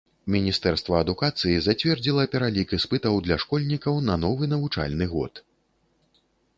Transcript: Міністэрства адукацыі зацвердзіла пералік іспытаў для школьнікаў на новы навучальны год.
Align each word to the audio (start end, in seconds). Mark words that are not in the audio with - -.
Міністэрства 0.35 0.95
адукацыі 1.05 1.53
зацвердзіла 1.67 2.23
пералік 2.37 2.75
іспытаў 2.79 3.21
для 3.29 3.39
школьнікаў 3.47 4.03
на 4.09 4.15
новы 4.27 4.53
навучальны 4.59 5.05
год. 5.17 5.33